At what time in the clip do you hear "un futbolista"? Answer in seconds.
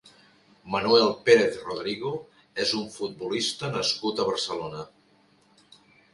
2.81-3.71